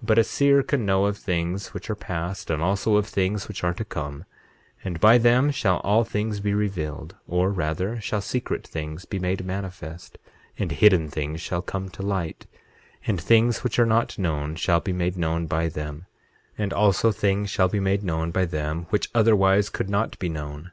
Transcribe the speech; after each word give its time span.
8:17 0.00 0.06
But 0.06 0.18
a 0.18 0.24
seer 0.24 0.62
can 0.62 0.86
know 0.86 1.04
of 1.04 1.18
things 1.18 1.74
which 1.74 1.90
are 1.90 1.94
past, 1.94 2.48
and 2.48 2.62
also 2.62 2.96
of 2.96 3.06
things 3.06 3.48
which 3.48 3.62
are 3.62 3.74
to 3.74 3.84
come, 3.84 4.24
and 4.82 4.98
by 4.98 5.18
them 5.18 5.50
shall 5.50 5.76
all 5.80 6.04
things 6.04 6.40
be 6.40 6.54
revealed, 6.54 7.16
or, 7.28 7.50
rather, 7.50 8.00
shall 8.00 8.22
secret 8.22 8.66
things 8.66 9.04
be 9.04 9.18
made 9.18 9.44
manifest, 9.44 10.16
and 10.58 10.72
hidden 10.72 11.10
things 11.10 11.42
shall 11.42 11.60
come 11.60 11.90
to 11.90 12.02
light, 12.02 12.46
and 13.06 13.20
things 13.20 13.62
which 13.62 13.78
are 13.78 13.84
not 13.84 14.16
known 14.18 14.54
shall 14.56 14.80
be 14.80 14.94
made 14.94 15.18
known 15.18 15.46
by 15.46 15.68
them, 15.68 16.06
and 16.56 16.72
also 16.72 17.12
things 17.12 17.50
shall 17.50 17.68
be 17.68 17.78
made 17.78 18.02
known 18.02 18.30
by 18.30 18.46
them 18.46 18.86
which 18.88 19.10
otherwise 19.14 19.68
could 19.68 19.90
not 19.90 20.18
be 20.18 20.30
known. 20.30 20.70